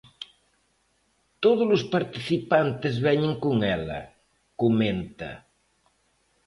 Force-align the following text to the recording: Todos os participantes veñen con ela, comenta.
Todos 1.43 1.67
os 1.77 1.83
participantes 1.95 2.93
veñen 3.07 3.33
con 3.43 3.55
ela, 3.77 3.99
comenta. 4.61 5.31